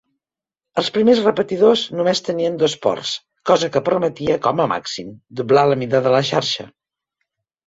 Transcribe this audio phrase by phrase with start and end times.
[0.81, 3.11] Els primers repetidors només tenien dos ports,
[3.51, 6.67] cosa que permetia, com a màxim, doblar la mida de la xarxa.